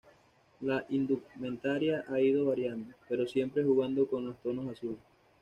La 0.61 0.83
indumentaria 0.89 2.03
ha 2.09 2.19
ido 2.19 2.47
variando, 2.47 2.91
pero 3.07 3.27
siempre 3.27 3.63
jugando 3.63 4.07
con 4.07 4.25
los 4.25 4.37
tonos 4.41 4.67
azules. 4.75 4.97